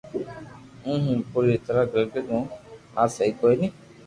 تو 0.81 0.91
ھون 1.03 1.19
پوري 1.31 1.57
طرح 1.65 1.83
گلت 1.93 2.13
ھون 2.15 2.25
ھين 2.29 2.45
آ 3.01 3.03
سھي 3.15 3.27
ڪوئي 3.39 3.55
نو 3.61 3.67